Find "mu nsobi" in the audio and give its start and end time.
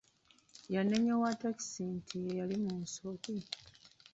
2.63-3.35